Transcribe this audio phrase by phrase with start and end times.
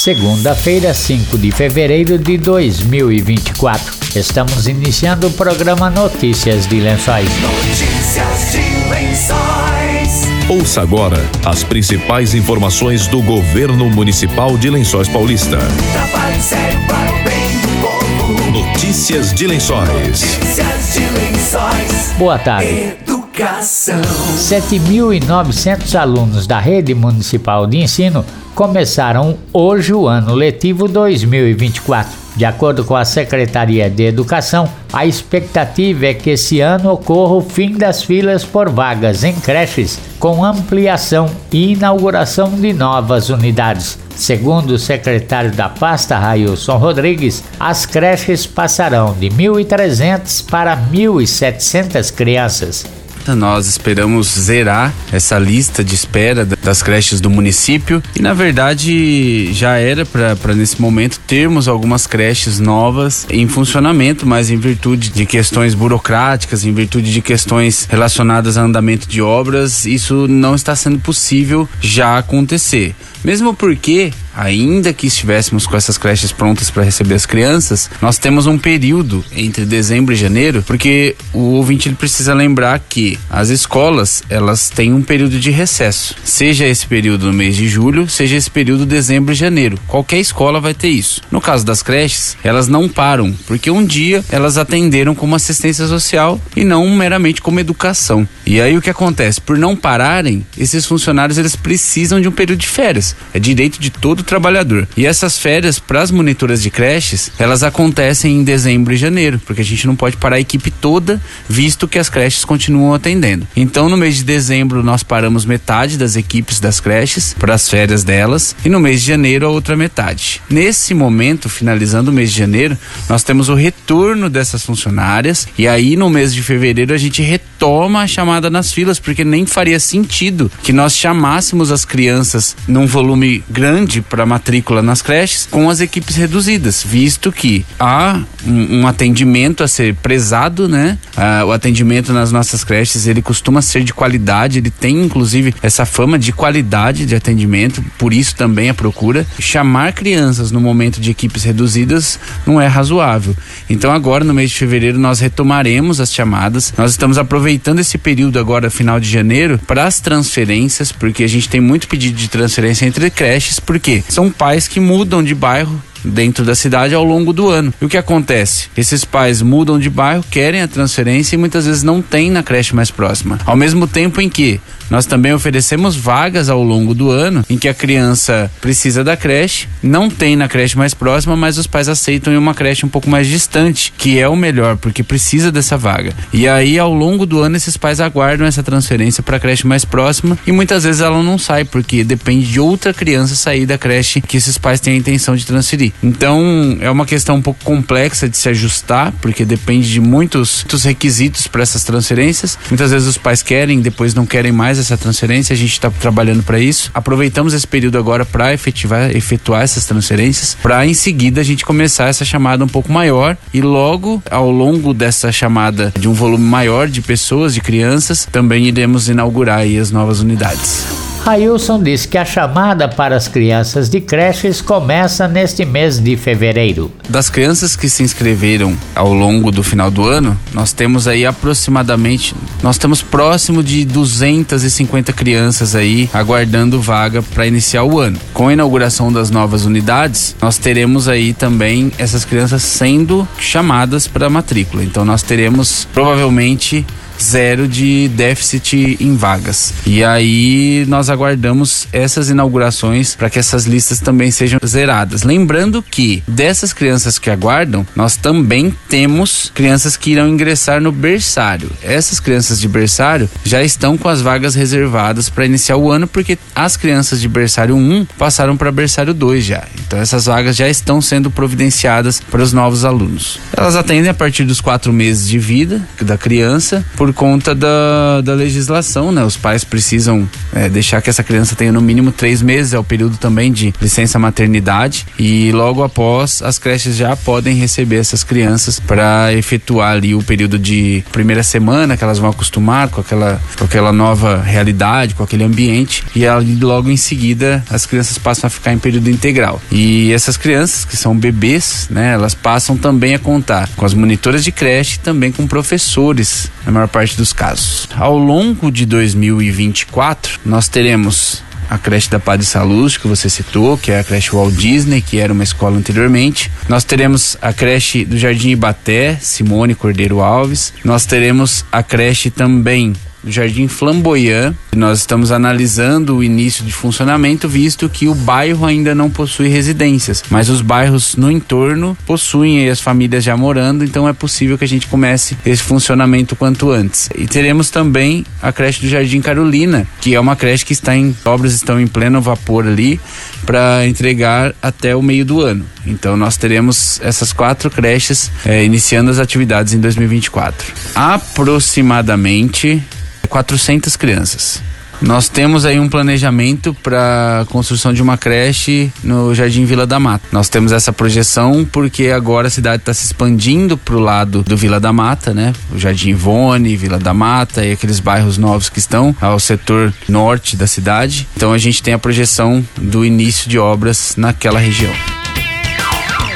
[0.00, 4.18] segunda-feira, 5 de fevereiro de 2024.
[4.18, 7.28] Estamos iniciando o programa Notícias de Lençóis.
[7.42, 10.22] Notícias de Lençóis.
[10.48, 15.58] Ouça agora as principais informações do governo municipal de Lençóis Paulista.
[15.92, 18.50] Trabalho sério para o bem do povo.
[18.52, 19.88] Notícias de Lençóis.
[19.90, 22.14] Notícias de Lençóis.
[22.16, 23.09] Boa tarde.
[23.40, 24.02] Educação.
[24.36, 28.22] 7.900 alunos da rede municipal de ensino
[28.54, 32.12] começaram hoje o ano letivo 2024.
[32.36, 37.40] De acordo com a Secretaria de Educação, a expectativa é que esse ano ocorra o
[37.40, 43.98] fim das filas por vagas em creches, com ampliação e inauguração de novas unidades.
[44.14, 52.99] Segundo o secretário da pasta, Railson Rodrigues, as creches passarão de 1.300 para 1.700 crianças.
[53.34, 59.76] Nós esperamos zerar essa lista de espera das creches do município e, na verdade, já
[59.76, 65.74] era para nesse momento termos algumas creches novas em funcionamento, mas em virtude de questões
[65.74, 71.68] burocráticas, em virtude de questões relacionadas a andamento de obras, isso não está sendo possível
[71.80, 72.94] já acontecer.
[73.22, 78.46] Mesmo porque, ainda que estivéssemos com essas creches prontas para receber as crianças, nós temos
[78.46, 84.22] um período entre dezembro e janeiro, porque o ouvinte ele precisa lembrar que as escolas
[84.28, 88.50] elas têm um período de recesso, seja esse período no mês de julho, seja esse
[88.50, 89.78] período dezembro e janeiro.
[89.86, 91.20] Qualquer escola vai ter isso.
[91.30, 96.40] No caso das creches, elas não param, porque um dia elas atenderam como assistência social
[96.56, 98.26] e não meramente como educação.
[98.46, 99.40] E aí o que acontece?
[99.40, 103.14] Por não pararem, esses funcionários eles precisam de um período de férias.
[103.32, 104.88] É direito de todo trabalhador.
[104.96, 109.62] E essas férias para as monitoras de creches, elas acontecem em dezembro e janeiro, porque
[109.62, 113.46] a gente não pode parar a equipe toda, visto que as creches continuam atendendo.
[113.56, 118.04] Então, no mês de dezembro, nós paramos metade das equipes das creches para as férias
[118.04, 120.40] delas, e no mês de janeiro, a outra metade.
[120.48, 122.76] Nesse momento, finalizando o mês de janeiro,
[123.08, 128.02] nós temos o retorno dessas funcionárias, e aí no mês de fevereiro a gente retoma
[128.02, 133.42] a chamada nas filas, porque nem faria sentido que nós chamássemos as crianças num volume
[133.48, 139.62] grande para matrícula nas creches com as equipes reduzidas, visto que há um, um atendimento
[139.62, 140.98] a ser prezado, né?
[141.16, 145.86] Ah, o atendimento nas nossas creches ele costuma ser de qualidade, ele tem inclusive essa
[145.86, 149.24] fama de qualidade de atendimento, por isso também a procura.
[149.38, 153.34] Chamar crianças no momento de equipes reduzidas não é razoável.
[153.68, 156.74] Então agora no mês de fevereiro nós retomaremos as chamadas.
[156.76, 161.48] Nós estamos aproveitando esse período agora final de janeiro para as transferências, porque a gente
[161.48, 166.44] tem muito pedido de transferência entre creches, porque são pais que mudam de bairro dentro
[166.44, 167.72] da cidade ao longo do ano.
[167.80, 168.68] E o que acontece?
[168.76, 172.74] Esses pais mudam de bairro, querem a transferência e muitas vezes não tem na creche
[172.74, 173.38] mais próxima.
[173.44, 174.60] Ao mesmo tempo em que
[174.90, 179.68] nós também oferecemos vagas ao longo do ano em que a criança precisa da creche,
[179.80, 183.08] não tem na creche mais próxima, mas os pais aceitam em uma creche um pouco
[183.08, 186.12] mais distante, que é o melhor porque precisa dessa vaga.
[186.32, 189.84] E aí ao longo do ano esses pais aguardam essa transferência para a creche mais
[189.84, 194.20] próxima e muitas vezes ela não sai porque depende de outra criança sair da creche
[194.20, 195.89] que esses pais têm a intenção de transferir.
[196.02, 200.84] Então é uma questão um pouco complexa de se ajustar porque depende de muitos, muitos
[200.84, 202.58] requisitos para essas transferências.
[202.70, 206.42] Muitas vezes os pais querem, depois não querem mais essa transferência, a gente está trabalhando
[206.42, 206.90] para isso.
[206.94, 212.08] Aproveitamos esse período agora para efetivar, efetuar essas transferências, para em seguida a gente começar
[212.08, 216.88] essa chamada um pouco maior e logo ao longo dessa chamada de um volume maior
[216.88, 220.99] de pessoas, de crianças, também iremos inaugurar aí as novas unidades.
[221.30, 226.90] Railson disse que a chamada para as crianças de creches começa neste mês de fevereiro.
[227.08, 232.34] Das crianças que se inscreveram ao longo do final do ano, nós temos aí aproximadamente,
[232.62, 238.18] nós estamos próximo de 250 crianças aí aguardando vaga para iniciar o ano.
[238.32, 244.30] Com a inauguração das novas unidades, nós teremos aí também essas crianças sendo chamadas para
[244.30, 244.84] matrícula.
[244.84, 246.86] Então nós teremos provavelmente
[247.22, 249.72] zero de déficit em vagas.
[249.86, 255.22] E aí nós aguardamos essas inaugurações para que essas listas também sejam zeradas.
[255.22, 261.70] Lembrando que dessas crianças que aguardam, nós também temos crianças que irão ingressar no berçário.
[261.82, 266.38] Essas crianças de berçário já estão com as vagas reservadas para iniciar o ano porque
[266.54, 269.64] as crianças de berçário 1 passaram para berçário 2 já.
[269.86, 273.38] Então essas vagas já estão sendo providenciadas para os novos alunos.
[273.56, 278.20] Elas atendem a partir dos quatro meses de vida da criança por por conta da,
[278.22, 279.24] da legislação, né?
[279.24, 282.84] Os pais precisam é, deixar que essa criança tenha no mínimo três meses, é o
[282.84, 288.78] período também de licença maternidade e logo após as creches já podem receber essas crianças
[288.78, 293.64] para efetuar ali o período de primeira semana que elas vão acostumar com aquela, com
[293.64, 298.50] aquela nova realidade, com aquele ambiente e ali logo em seguida as crianças passam a
[298.50, 299.60] ficar em período integral.
[299.70, 304.44] E essas crianças que são bebês, né, elas passam também a contar com as monitoras
[304.44, 307.88] de creche e também com professores, na maior parte dos casos.
[307.96, 313.92] Ao longo de 2024, nós teremos a creche da Padre Salus, que você citou, que
[313.92, 316.50] é a creche Walt Disney, que era uma escola anteriormente.
[316.68, 320.72] Nós teremos a creche do Jardim Ibaté, Simone Cordeiro Alves.
[320.84, 324.54] Nós teremos a creche também do Jardim Flamboyant.
[324.74, 330.22] Nós estamos analisando o início de funcionamento, visto que o bairro ainda não possui residências,
[330.30, 334.68] mas os bairros no entorno possuem as famílias já morando, então é possível que a
[334.68, 337.08] gente comece esse funcionamento quanto antes.
[337.16, 341.14] E teremos também a creche do Jardim Carolina, que é uma creche que está em
[341.24, 343.00] obras estão em pleno vapor ali
[343.44, 345.64] para entregar até o meio do ano.
[345.86, 350.72] Então nós teremos essas quatro creches eh, iniciando as atividades em 2024.
[350.94, 352.82] Aproximadamente
[353.30, 354.60] 400 crianças.
[355.00, 360.26] Nós temos aí um planejamento para construção de uma creche no Jardim Vila da Mata.
[360.30, 364.56] Nós temos essa projeção porque agora a cidade está se expandindo para o lado do
[364.58, 365.54] Vila da Mata, né?
[365.72, 370.54] O Jardim Ivone, Vila da Mata e aqueles bairros novos que estão ao setor norte
[370.54, 371.26] da cidade.
[371.34, 374.92] Então a gente tem a projeção do início de obras naquela região.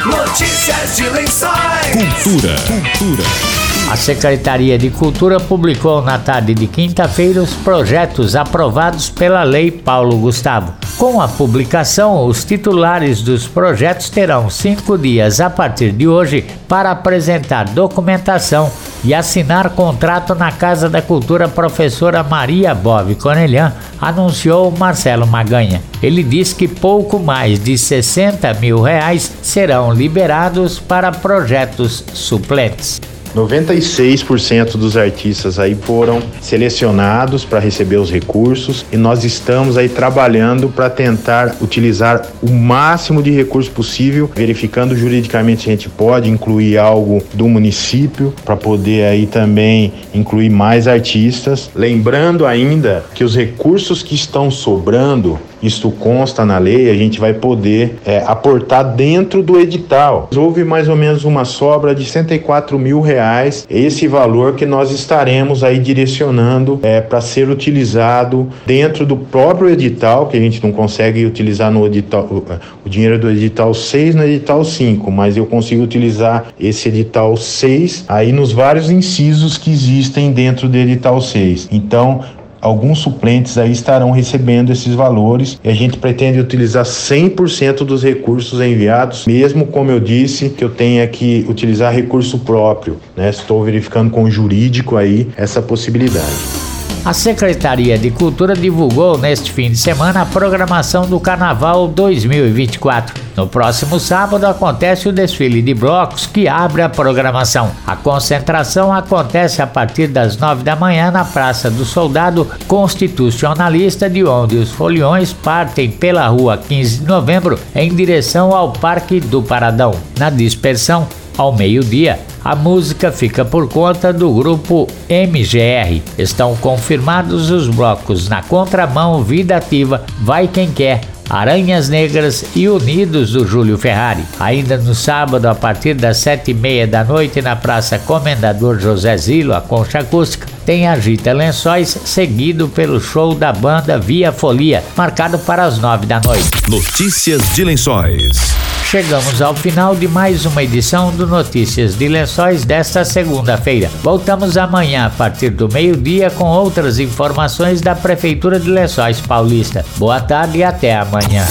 [0.07, 1.53] Notícias de Lençóis.
[1.93, 2.57] Cultura,
[2.99, 3.74] cultura.
[3.91, 10.17] A Secretaria de Cultura publicou na tarde de quinta-feira os projetos aprovados pela Lei Paulo
[10.17, 10.73] Gustavo.
[10.97, 16.91] Com a publicação, os titulares dos projetos terão cinco dias a partir de hoje para
[16.91, 18.73] apresentar documentação
[19.05, 23.71] e assinar contrato na Casa da Cultura professora Maria Bove Cornelian,
[24.01, 25.83] anunciou Marcelo Maganha.
[26.03, 32.99] Ele diz que pouco mais de 60 mil reais serão liberados para projetos suplentes.
[33.35, 40.69] 96% dos artistas aí foram selecionados para receber os recursos e nós estamos aí trabalhando
[40.69, 46.79] para tentar utilizar o máximo de recurso possível, verificando juridicamente se a gente pode incluir
[46.79, 51.71] algo do município para poder aí também incluir mais artistas.
[51.75, 57.33] Lembrando ainda que os recursos que estão sobrando isto consta na lei, a gente vai
[57.33, 60.29] poder é, aportar dentro do edital.
[60.37, 65.65] Houve mais ou menos uma sobra de 104 mil reais, esse valor que nós estaremos
[65.65, 71.25] aí direcionando é, para ser utilizado dentro do próprio edital, que a gente não consegue
[71.25, 72.45] utilizar no edital, o,
[72.85, 78.05] o dinheiro do edital 6 no edital 5, mas eu consigo utilizar esse edital 6
[78.09, 81.69] aí nos vários incisos que existem dentro do edital 6.
[81.73, 82.23] Então,
[82.65, 88.59] alguns suplentes aí estarão recebendo esses valores e a gente pretende utilizar 100% dos recursos
[88.61, 93.29] enviados, mesmo como eu disse que eu tenha que utilizar recurso próprio, né?
[93.29, 96.64] Estou verificando com o jurídico aí essa possibilidade.
[97.05, 103.23] A Secretaria de Cultura divulgou neste fim de semana a programação do Carnaval 2024.
[103.37, 107.71] No próximo sábado acontece o desfile de blocos que abre a programação.
[107.87, 114.25] A concentração acontece a partir das nove da manhã na Praça do Soldado Constitucionalista, de
[114.25, 119.93] onde os foliões partem pela rua 15 de novembro em direção ao Parque do Paradão.
[120.19, 121.07] Na dispersão,
[121.37, 126.03] ao meio-dia, a música fica por conta do grupo MGR.
[126.19, 131.01] Estão confirmados os blocos na contramão Vida Ativa, Vai Quem Quer,
[131.31, 134.23] Aranhas Negras e Unidos do Júlio Ferrari.
[134.39, 139.17] Ainda no sábado, a partir das sete e meia da noite, na Praça Comendador José
[139.17, 145.39] Zilo, a Concha Acústica, tem Agita Lençóis, seguido pelo show da banda Via Folia, marcado
[145.39, 146.51] para as nove da noite.
[146.69, 148.55] Notícias de Lençóis.
[148.95, 153.91] Chegamos ao final de mais uma edição do Notícias de Lençóis desta segunda-feira.
[154.05, 159.85] Voltamos amanhã a partir do meio-dia com outras informações da Prefeitura de Lençóis Paulista.
[159.97, 161.45] Boa tarde e até amanhã.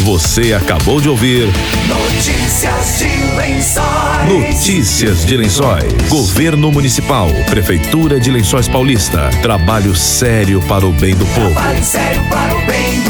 [0.00, 1.46] Você acabou de ouvir
[1.86, 4.28] Notícias de Lençóis.
[4.28, 6.08] Notícias de Lençóis.
[6.08, 9.30] Governo Municipal, Prefeitura de Lençóis Paulista.
[9.40, 11.52] Trabalho sério para o bem do povo.
[11.52, 13.09] Trabalho sério para o bem do povo.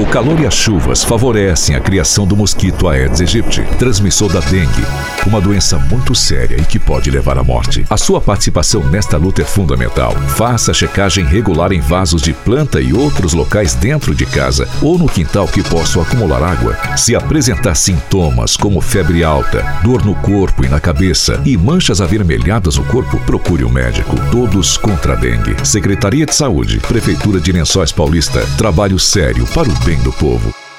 [0.00, 4.82] O calor e as chuvas favorecem a criação do mosquito Aedes aegypti, transmissor da dengue,
[5.26, 7.84] uma doença muito séria e que pode levar à morte.
[7.90, 10.12] A sua participação nesta luta é fundamental.
[10.28, 15.06] Faça checagem regular em vasos de planta e outros locais dentro de casa ou no
[15.06, 16.78] quintal que possam acumular água.
[16.96, 22.78] Se apresentar sintomas como febre alta, dor no corpo e na cabeça e manchas avermelhadas
[22.78, 24.16] no corpo, procure um médico.
[24.30, 25.54] Todos contra a dengue.
[25.62, 28.40] Secretaria de Saúde, Prefeitura de Lençóis Paulista.
[28.56, 30.69] Trabalho sério para o do povo.